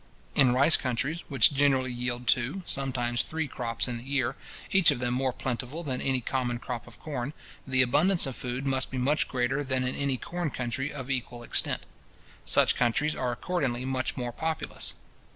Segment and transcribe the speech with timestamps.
[0.33, 4.35] In rice countries, which generally yield two, sometimes three crops in the year,
[4.71, 7.33] each of them more plentiful than any common crop of corn,
[7.67, 11.43] the abundance of food must be much greater than in any corn country of equal
[11.43, 11.83] extent.
[12.45, 14.95] Such countries are accordingly much more populous.